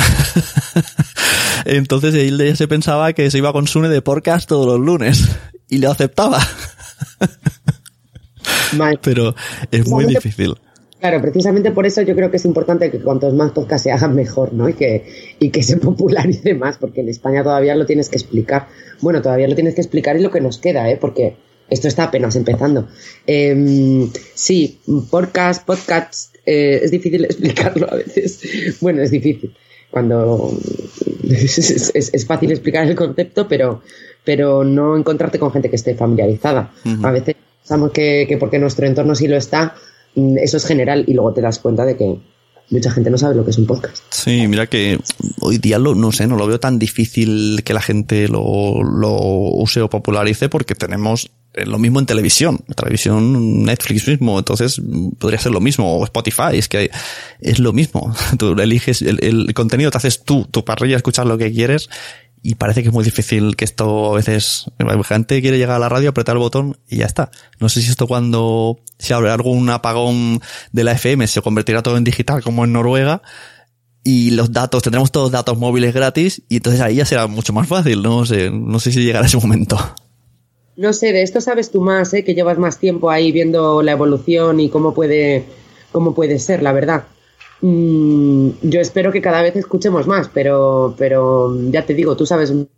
[1.65, 2.15] Entonces
[2.57, 5.29] se pensaba que se iba con Sune de porcas todos los lunes
[5.69, 6.41] y lo aceptaba.
[9.03, 9.35] Pero
[9.71, 10.55] es muy difícil.
[11.01, 14.15] Claro, precisamente por eso yo creo que es importante que cuantos más podcasts se hagan
[14.17, 14.69] mejor, ¿no?
[14.69, 15.05] Y que,
[15.39, 18.67] y que se popularice más, porque en España todavía lo tienes que explicar.
[19.01, 20.97] Bueno, todavía lo tienes que explicar y lo que nos queda, ¿eh?
[21.01, 21.37] Porque
[21.71, 22.89] esto está apenas empezando.
[23.27, 24.81] Em, sí,
[25.11, 28.41] podcast, podcast, eh, es difícil explicarlo a veces.
[28.81, 29.55] Bueno, es difícil.
[29.91, 30.53] Cuando
[31.31, 33.83] es, es- es- es fácil explicar el concepto, pero,
[34.25, 36.73] pero no encontrarte con gente que esté familiarizada.
[37.05, 39.75] A veces pensamos que, que porque nuestro entorno sí lo está,
[40.41, 42.19] eso es general y luego te das cuenta de que
[42.71, 44.03] mucha gente no sabe lo que es un podcast.
[44.11, 44.99] Sí, mira que
[45.41, 49.15] hoy día lo, no sé, no lo veo tan difícil que la gente lo, lo
[49.15, 55.13] use o popularice porque tenemos eh, lo mismo en televisión, televisión Netflix mismo, entonces mm,
[55.13, 56.91] podría ser lo mismo, o Spotify, es que
[57.41, 58.15] es lo mismo.
[58.39, 61.89] Tú eliges el, el contenido, te haces tú, tu parrilla, escuchas lo que quieres
[62.43, 65.79] y parece que es muy difícil que esto a veces, la gente quiere llegar a
[65.79, 67.31] la radio, apretar el botón y ya está.
[67.61, 70.41] No sé si esto cuando se abre algún apagón
[70.73, 73.23] de la FM se convertirá todo en digital como en Noruega
[74.05, 77.69] y los datos, tendremos todos datos móviles gratis y entonces ahí ya será mucho más
[77.69, 79.77] fácil, no sé, no sé si llegará ese momento.
[80.77, 82.23] No sé, de esto sabes tú más, ¿eh?
[82.23, 85.45] que llevas más tiempo ahí viendo la evolución y cómo puede,
[85.91, 87.05] cómo puede ser, la verdad.
[87.61, 92.53] Mm, yo espero que cada vez escuchemos más, pero, pero ya te digo, tú sabes
[92.53, 92.69] mucho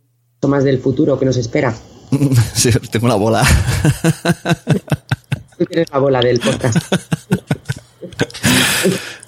[0.47, 1.75] más del futuro que nos espera.
[2.53, 3.43] Sí, tengo una bola.
[5.57, 6.77] Tú tienes la bola del podcast.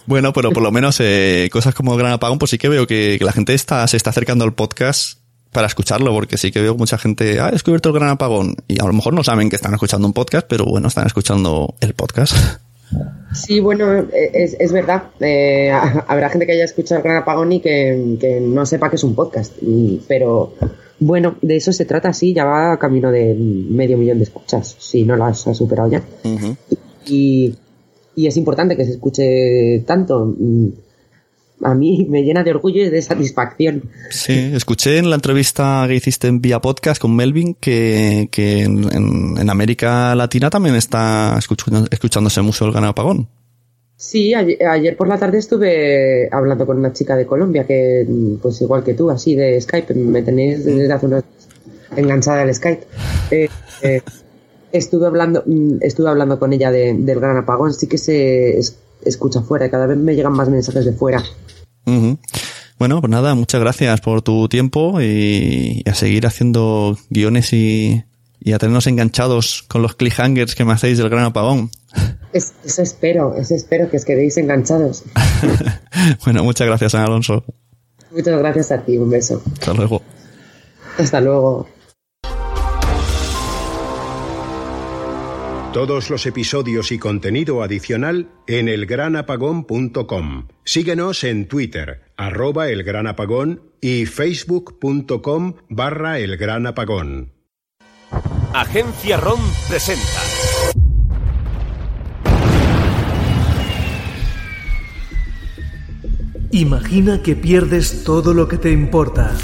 [0.05, 3.15] Bueno, pero por lo menos eh, cosas como Gran Apagón, pues sí que veo que,
[3.17, 5.19] que la gente está, se está acercando al podcast
[5.53, 8.81] para escucharlo, porque sí que veo mucha gente, ah, he descubierto el Gran Apagón, y
[8.81, 11.93] a lo mejor no saben que están escuchando un podcast, pero bueno, están escuchando el
[11.93, 12.35] podcast.
[13.33, 15.03] Sí, bueno, eh, es, es verdad.
[15.19, 18.89] Eh, ha- habrá gente que haya escuchado el Gran Apagón y que, que no sepa
[18.89, 19.53] que es un podcast.
[20.07, 20.53] Pero
[20.99, 25.03] bueno, de eso se trata, sí, ya va camino de medio millón de escuchas, si
[25.03, 26.03] no las ha superado ya.
[27.07, 27.55] y,
[28.15, 30.35] y es importante que se escuche tanto.
[31.63, 33.89] Mm, A mí me llena de orgullo y de satisfacción.
[34.09, 38.83] Sí, escuché en la entrevista que hiciste en Vía Podcast con Melvin que, que en,
[38.93, 43.27] en- en América Latina también está escuchando, escuchándose mucho el Gran Apagón.
[43.95, 48.35] Sí, ayer, ayer por la tarde estuve hablando con una chica de Colombia que, mm,
[48.41, 51.23] pues igual que tú, así de Skype, me tenéis desde hace unos
[51.95, 52.83] enganchada al Skype.
[53.31, 53.47] Eh,
[53.83, 54.01] eh,
[54.71, 58.77] estuve hablando, mm, estuve hablando con ella de- del gran apagón, sí que se es-
[59.05, 61.23] escucha fuera, cada vez me llegan más mensajes de fuera.
[61.85, 68.03] Bueno, pues nada, muchas gracias por tu tiempo y, y a seguir haciendo guiones y,
[68.41, 71.69] y a tenernos enganchados con los cliffhangers que me hacéis del Gran Apagón.
[72.33, 75.03] Es- eso espero, eso espero que os quedéis enganchados.
[76.25, 77.45] Bueno, muchas gracias, Ana Alonso.
[78.11, 79.41] Muchas gracias a ti, un beso.
[79.53, 80.01] Hasta luego.
[80.97, 81.67] Hasta luego.
[85.73, 90.47] Todos los episodios y contenido adicional en elgranapagón.com.
[90.63, 97.33] Síguenos en Twitter, arroba elgranapagón y facebook.com barra elgranapagón.
[98.53, 100.21] Agencia ROM presenta.
[106.51, 109.35] Imagina que pierdes todo lo que te importa.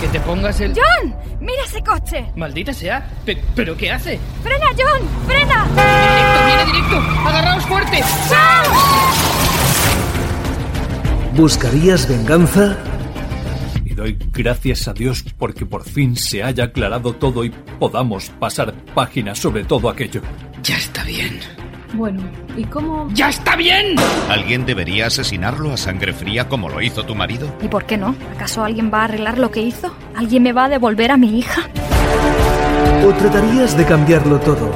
[0.00, 0.72] Que te pongas el...
[0.74, 1.14] ¡John!
[1.40, 2.30] ¡Mira ese coche!
[2.36, 3.04] Maldita sea.
[3.24, 4.18] Pe- ¿Pero qué hace?
[4.44, 5.08] ¡Frena, John!
[5.26, 5.64] ¡Frena!
[5.66, 7.28] Directo, viene directo.
[7.28, 8.00] Agarraos fuerte.
[11.34, 12.76] ¿Buscarías venganza?
[13.84, 18.72] Y doy gracias a Dios porque por fin se haya aclarado todo y podamos pasar
[18.94, 20.20] páginas sobre todo aquello.
[20.62, 21.40] Ya está bien.
[21.94, 22.22] Bueno,
[22.56, 23.08] ¿y cómo...?
[23.12, 23.96] ¡Ya está bien!
[24.28, 27.52] ¿Alguien debería asesinarlo a sangre fría como lo hizo tu marido?
[27.62, 28.14] ¿Y por qué no?
[28.34, 29.94] ¿Acaso alguien va a arreglar lo que hizo?
[30.14, 31.62] ¿Alguien me va a devolver a mi hija?
[33.06, 34.70] ¿O tratarías de cambiarlo todo?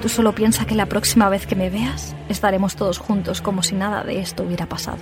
[0.00, 3.74] Tú solo piensa que la próxima vez que me veas estaremos todos juntos como si
[3.74, 4.98] nada de esto hubiera pasado.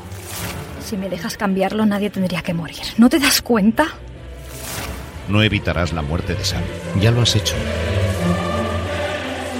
[0.85, 2.81] Si me dejas cambiarlo, nadie tendría que morir.
[2.97, 3.87] ¿No te das cuenta?
[5.29, 6.63] No evitarás la muerte de Sam.
[7.01, 7.55] Ya lo has hecho.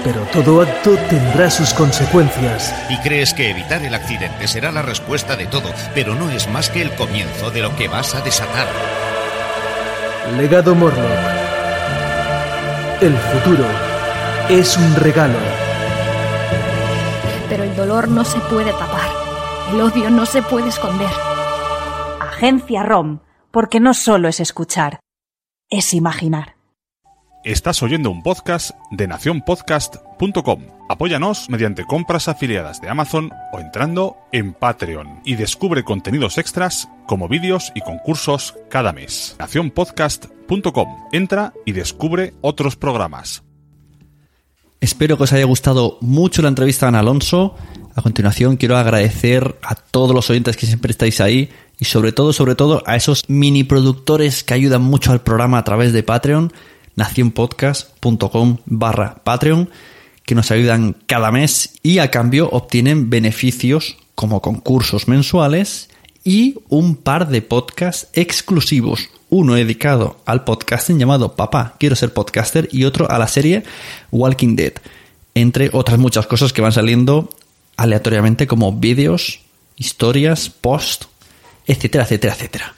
[0.03, 2.73] Pero todo acto tendrá sus consecuencias.
[2.89, 6.69] Y crees que evitar el accidente será la respuesta de todo, pero no es más
[6.69, 8.67] que el comienzo de lo que vas a desatar.
[10.37, 11.03] Legado Morlock.
[13.01, 13.65] El futuro
[14.49, 15.37] es un regalo.
[17.49, 19.09] Pero el dolor no se puede tapar.
[19.73, 21.09] El odio no se puede esconder.
[22.19, 23.19] Agencia ROM,
[23.51, 24.99] porque no solo es escuchar,
[25.69, 26.58] es imaginar.
[27.45, 30.59] Estás oyendo un podcast de nacionpodcast.com.
[30.89, 37.29] Apóyanos mediante compras afiliadas de Amazon o entrando en Patreon y descubre contenidos extras como
[37.29, 39.37] vídeos y concursos cada mes.
[39.39, 41.07] nacionpodcast.com.
[41.13, 43.41] Entra y descubre otros programas.
[44.81, 47.55] Espero que os haya gustado mucho la entrevista a Alonso.
[47.95, 52.33] A continuación quiero agradecer a todos los oyentes que siempre estáis ahí y sobre todo,
[52.33, 56.51] sobre todo a esos mini productores que ayudan mucho al programa a través de Patreon
[56.99, 59.69] nacionpodcast.com barra Patreon,
[60.25, 65.89] que nos ayudan cada mes y a cambio obtienen beneficios como concursos mensuales
[66.23, 69.09] y un par de podcasts exclusivos.
[69.29, 73.63] Uno dedicado al podcasting llamado Papá, quiero ser podcaster y otro a la serie
[74.11, 74.73] Walking Dead,
[75.33, 77.29] entre otras muchas cosas que van saliendo
[77.77, 79.39] aleatoriamente como vídeos,
[79.77, 81.05] historias, post,
[81.65, 82.75] etcétera, etcétera, etcétera.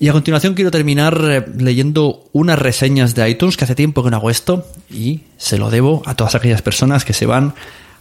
[0.00, 4.10] Y a continuación quiero terminar eh, leyendo unas reseñas de iTunes, que hace tiempo que
[4.10, 7.54] no hago esto, y se lo debo a todas aquellas personas que se van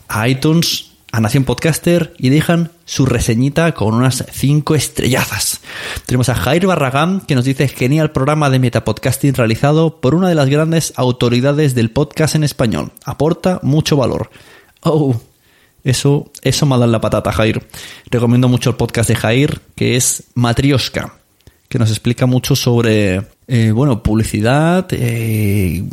[0.08, 5.62] a iTunes, a Nación Podcaster, y dejan su reseñita con unas 5 estrellazas.
[6.06, 10.36] Tenemos a Jair Barragán, que nos dice genial programa de metapodcasting realizado por una de
[10.36, 12.92] las grandes autoridades del podcast en español.
[13.06, 14.30] Aporta mucho valor.
[14.82, 15.20] Oh,
[15.84, 17.68] eso, eso me ha dado la patata, Jair.
[18.12, 21.17] Recomiendo mucho el podcast de Jair, que es Matrioska
[21.70, 25.84] que nos explica mucho sobre, eh, bueno, publicidad, eh,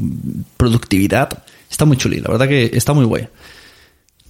[0.57, 1.45] productividad.
[1.71, 3.29] Está muy chuli, la verdad que está muy guay.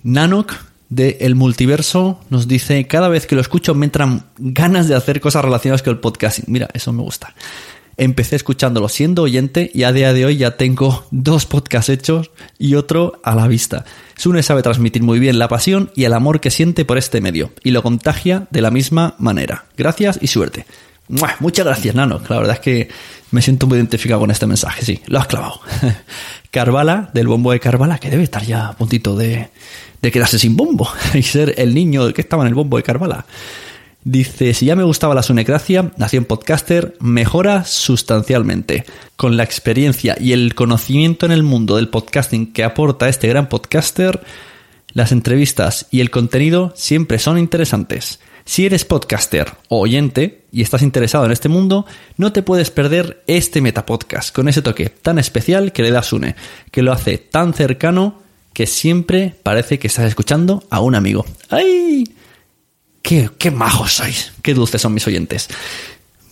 [0.03, 0.53] Nanok
[0.89, 5.21] de El Multiverso nos dice, cada vez que lo escucho me entran ganas de hacer
[5.21, 6.45] cosas relacionadas con el podcasting.
[6.49, 7.35] Mira, eso me gusta.
[7.97, 12.75] Empecé escuchándolo siendo oyente y a día de hoy ya tengo dos podcasts hechos y
[12.75, 13.85] otro a la vista.
[14.17, 17.53] Sune sabe transmitir muy bien la pasión y el amor que siente por este medio
[17.63, 19.67] y lo contagia de la misma manera.
[19.77, 20.67] Gracias y suerte.
[21.09, 22.21] Muchas gracias, Nano.
[22.29, 22.89] La verdad es que
[23.31, 24.85] me siento muy identificado con este mensaje.
[24.85, 25.61] Sí, lo has clavado.
[26.51, 29.51] Carvala, del bombo de Carvala, que debe estar ya a puntito de,
[30.01, 33.27] de quedarse sin bombo y ser el niño que estaba en el bombo de Carvala.
[34.05, 38.85] Dice, si ya me gustaba la sunecracia, Nación Podcaster mejora sustancialmente.
[39.17, 43.49] Con la experiencia y el conocimiento en el mundo del podcasting que aporta este gran
[43.49, 44.23] podcaster,
[44.93, 48.21] las entrevistas y el contenido siempre son interesantes.
[48.45, 51.87] Si eres podcaster o oyente y estás interesado en este mundo,
[52.19, 56.37] no te puedes perder este metapodcast con ese toque tan especial que le da Sune,
[56.71, 58.23] que lo hace tan cercano
[58.53, 61.25] que siempre parece que estás escuchando a un amigo.
[61.49, 62.05] ¡Ay!
[63.03, 64.33] ¡Qué, qué majos sois!
[64.43, 65.49] ¡Qué dulces son mis oyentes!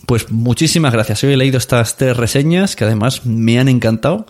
[0.05, 1.23] Pues muchísimas gracias.
[1.23, 4.27] Hoy he leído estas tres reseñas que además me han encantado.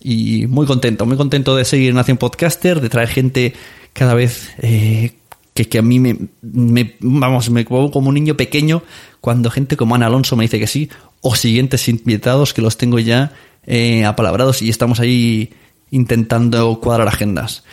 [0.00, 3.54] Y muy contento, muy contento de seguir en Podcaster, de traer gente
[3.92, 5.14] cada vez eh,
[5.56, 8.82] que, que, a mí me, vamos, me pongo como un niño pequeño
[9.20, 10.90] cuando gente como Ana Alonso me dice que sí,
[11.22, 13.32] o siguientes invitados que los tengo ya
[13.64, 15.50] eh, apalabrados y estamos ahí
[15.90, 17.64] intentando cuadrar agendas.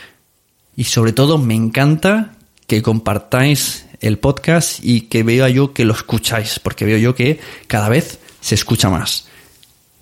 [0.76, 5.94] Y sobre todo me encanta que compartáis el podcast y que vea yo que lo
[5.94, 9.28] escucháis, porque veo yo que cada vez se escucha más.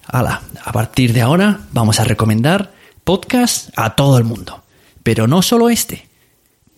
[0.06, 2.74] Hala, a partir de ahora vamos a recomendar
[3.04, 4.64] podcast a todo el mundo.
[5.02, 6.08] Pero no solo este,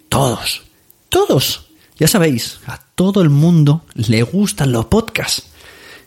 [0.08, 0.64] todos,
[1.14, 1.70] todos.
[1.95, 5.43] Ya sabéis, a todo el mundo le gustan los podcasts.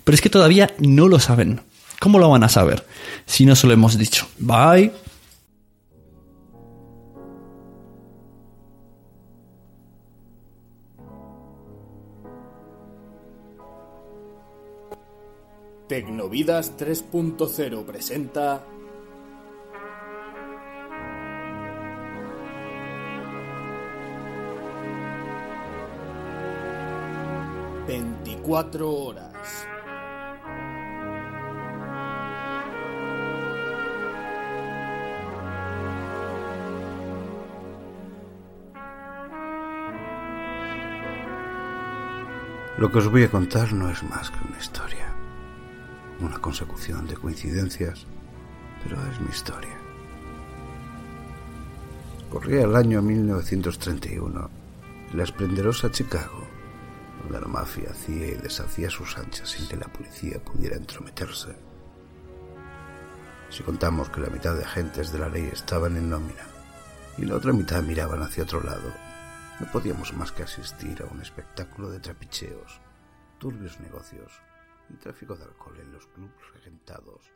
[0.03, 1.63] Pero es que todavía no lo saben.
[2.01, 2.85] ¿Cómo lo van a saber
[3.25, 4.27] si no se lo hemos dicho?
[4.39, 4.93] Bye.
[15.89, 18.67] Tecnovidas 3.0 presenta
[28.47, 29.67] Veinticuatro horas.
[42.79, 45.13] Lo que os voy a contar no es más que una historia,
[46.21, 48.07] una consecución de coincidencias,
[48.85, 49.77] pero es mi historia.
[52.31, 54.51] Corría el año 1931,
[55.11, 56.56] en la esplendorosa Chicago,
[57.31, 61.57] la mafia hacía y deshacía sus anchas sin que la policía pudiera entrometerse.
[63.49, 66.43] Si contamos que la mitad de agentes de la ley estaban en nómina
[67.17, 68.93] y la otra mitad miraban hacia otro lado,
[69.61, 72.81] no podíamos más que asistir a un espectáculo de trapicheos,
[73.39, 74.33] turbios negocios
[74.91, 77.31] y tráfico de alcohol en los clubes regentados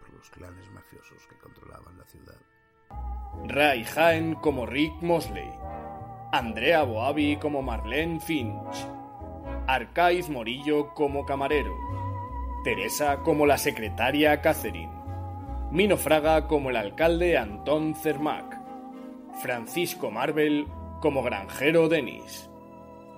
[0.00, 2.38] por los clanes mafiosos que controlaban la ciudad.
[3.48, 5.50] Ray Haen como Rick Mosley,
[6.32, 8.86] Andrea Boavi como Marlene Finch,
[9.66, 11.74] Arcaiz Morillo como camarero,
[12.64, 14.92] Teresa como la secretaria Catherine,
[15.70, 18.60] Mino Fraga como el alcalde Anton Cermac,
[19.40, 20.66] Francisco Marvel
[21.00, 22.50] como granjero Denis,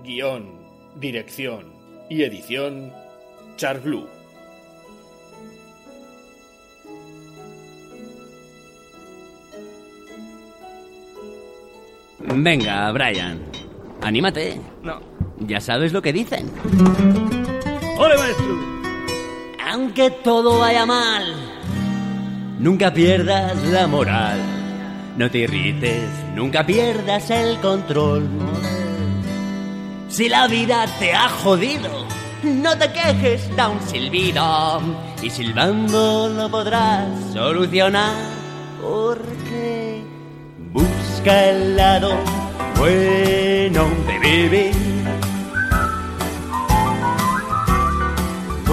[0.02, 0.60] guion,
[0.96, 1.72] dirección
[2.08, 2.92] y edición
[3.82, 4.08] Blue.
[12.36, 13.40] Venga, Brian.
[14.02, 14.60] Anímate.
[14.82, 15.00] No.
[15.40, 16.50] Ya sabes lo que dicen.
[17.98, 18.58] ¡Ole, maestro!
[19.72, 21.34] Aunque todo vaya mal,
[22.58, 24.38] nunca pierdas la moral.
[25.16, 28.28] No te irrites, nunca pierdas el control.
[30.08, 32.06] Si la vida te ha jodido,
[32.42, 34.80] no te quejes, da un silbido.
[35.22, 38.14] Y silbando lo podrás solucionar.
[38.80, 40.04] Porque
[40.72, 42.16] busca el lado
[42.76, 44.83] bueno de vivir.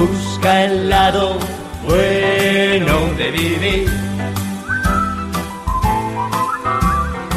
[0.01, 1.37] Busca el lado
[1.85, 3.87] bueno de vivir.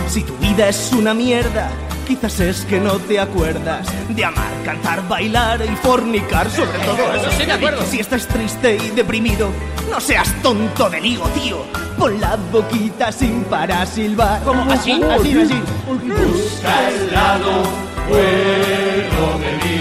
[0.09, 1.71] Si tu vida es una mierda,
[2.09, 7.31] quizás es que no te acuerdas de amar, cantar, bailar y fornicar sobre todo Eso
[7.33, 7.85] sí, de acuerdo.
[7.85, 9.51] Si estás triste y deprimido,
[9.91, 11.59] no seas tonto de ligo, tío.
[11.99, 14.43] Pon la boquita sin para silbar.
[14.43, 14.73] ¿Cómo?
[14.73, 15.03] ¿Así?
[15.03, 15.61] Así, así.
[15.87, 17.62] Busca el lado
[18.09, 19.74] bueno de vivir.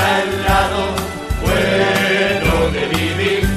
[0.00, 0.94] Busca el lado
[1.42, 3.48] bueno de vivir.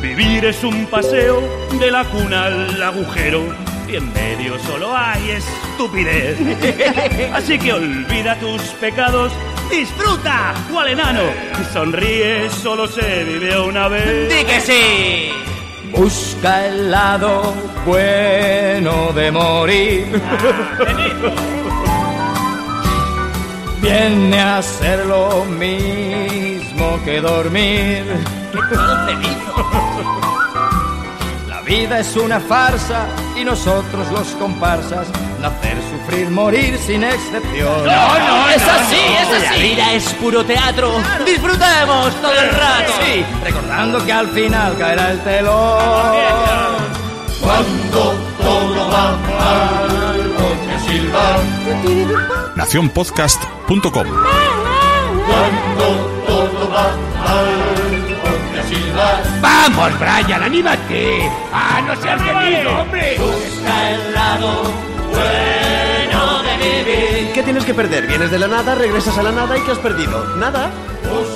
[0.00, 1.42] Vivir es un paseo
[1.80, 3.42] de la cuna al agujero
[3.88, 6.38] y en medio solo hay estupidez.
[7.32, 9.32] Así que olvida tus pecados,
[9.68, 11.22] disfruta, cual enano.
[11.72, 14.28] Sonríe, solo se vive una vez.
[14.28, 15.30] ¡Di que sí!
[15.90, 17.52] Busca el lado
[17.84, 20.22] bueno de morir.
[23.86, 28.04] Viene a ser lo mismo que dormir.
[31.48, 33.06] La vida es una farsa
[33.40, 35.06] y nosotros los comparsas
[35.40, 37.84] nacer, sufrir, morir sin excepción.
[37.84, 39.44] No, no, es así, es así.
[39.44, 40.90] La vida es puro teatro.
[41.24, 42.92] Disfrutemos todo el rato.
[43.04, 46.16] Sí, recordando que al final caerá el telón.
[47.40, 52.56] Cuando todo va mal, ponte silbar.
[52.56, 53.90] Nacionpodcast.com Cuando
[56.26, 56.86] todo va
[57.18, 57.48] mal,
[58.22, 59.22] ponte a silbar.
[59.40, 61.30] Vamos, Brian, anímate.
[61.52, 63.16] Ah, no seas temido, hombre.
[63.18, 64.62] Busca el lado
[65.10, 67.32] bueno de vivir.
[67.32, 68.06] ¿Qué tienes que perder?
[68.06, 70.36] Vienes de la nada, regresas a la nada y ¿qué has perdido?
[70.36, 70.70] Nada.
[71.02, 71.35] Busca